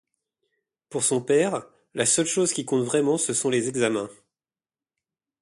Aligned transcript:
Pour 0.89 1.03
son 1.03 1.21
père, 1.21 1.63
la 1.93 2.07
seule 2.07 2.25
chose 2.25 2.53
qui 2.53 2.65
compte 2.65 2.83
vraiment 2.83 3.19
ce 3.19 3.33
sont 3.33 3.51
les 3.51 3.67
examens. 3.69 4.09